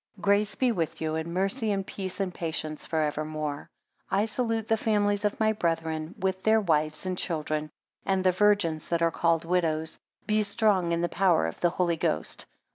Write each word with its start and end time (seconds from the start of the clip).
23 0.15 0.21
Grace 0.23 0.55
be 0.55 0.71
with 0.71 0.99
you, 0.99 1.13
and 1.13 1.31
mercy, 1.31 1.71
and 1.71 1.85
peace, 1.85 2.19
and 2.19 2.33
patience, 2.33 2.87
for 2.87 3.01
evermore. 3.03 3.69
24 4.09 4.19
I 4.19 4.25
salute 4.25 4.67
the 4.67 4.75
families 4.75 5.23
of 5.23 5.39
my 5.39 5.51
brethren, 5.53 6.15
with 6.17 6.41
their 6.41 6.59
wives 6.59 7.05
and 7.05 7.15
children; 7.15 7.69
and 8.03 8.23
the 8.23 8.31
virgins 8.31 8.89
that 8.89 9.03
are 9.03 9.11
called 9.11 9.45
widows. 9.45 9.99
Be 10.25 10.41
strong 10.41 10.91
in 10.91 11.01
the 11.01 11.07
power 11.07 11.45
of 11.45 11.59
the 11.59 11.69
Holy 11.69 11.97
Ghost. 11.97 12.47